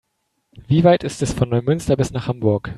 Wie 0.65 0.83
weit 0.83 1.03
ist 1.03 1.21
es 1.21 1.31
von 1.31 1.49
Neumünster 1.49 1.95
bis 1.95 2.09
nach 2.09 2.25
Hamburg? 2.27 2.69